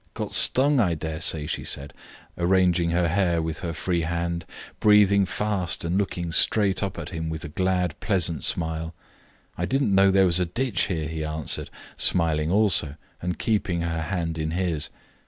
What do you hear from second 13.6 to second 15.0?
her hand in his.